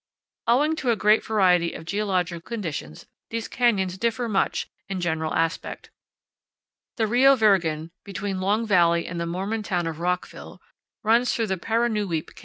Owing 0.47 0.75
to 0.77 0.89
a 0.89 0.95
great 0.95 1.23
variety 1.23 1.73
of 1.73 1.85
geological 1.85 2.41
conditions, 2.41 3.05
these 3.29 3.47
canyons 3.47 3.99
differ 3.99 4.27
much 4.27 4.67
in 4.89 4.99
general 4.99 5.31
aspect. 5.35 5.91
The 6.97 7.05
Rio 7.05 7.35
Virgen, 7.35 7.91
between 8.03 8.41
Long 8.41 8.65
Valley 8.65 9.05
and 9.05 9.19
the 9.19 9.27
Mormon 9.27 9.61
town 9.61 9.85
of 9.85 9.99
Rockville, 9.99 10.59
runs 11.03 11.35
through 11.35 11.45
Parunuweap 11.45 11.51
Can 11.51 11.59
31 11.61 11.91
powell 11.91 12.07
canyons 12.07 12.11
11. 12.13 12.33